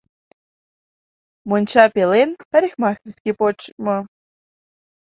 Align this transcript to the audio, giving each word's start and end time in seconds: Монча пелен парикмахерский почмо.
Монча 1.49 1.85
пелен 1.93 2.29
парикмахерский 2.49 3.35
почмо. 3.39 3.97